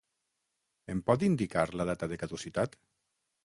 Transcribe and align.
Em 0.93 1.03
pot 1.11 1.27
indicar 1.29 1.67
la 1.81 1.87
data 1.93 2.13
de 2.13 2.21
caducitat? 2.25 2.79